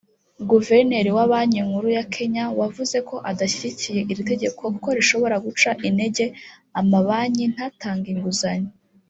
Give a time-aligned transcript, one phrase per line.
[0.49, 6.25] Guverineri wa Banki Nkuru ya Kenya wavuze ko adashyigikiye iri tegeko kuko rishobora guca intege
[6.79, 8.69] amabanki ntatange inguzanyo